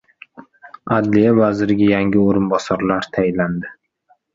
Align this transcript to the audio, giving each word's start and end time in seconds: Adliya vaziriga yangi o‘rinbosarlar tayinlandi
Adliya 0.95 1.35
vaziriga 1.41 1.93
yangi 1.93 2.23
o‘rinbosarlar 2.25 3.15
tayinlandi 3.15 3.77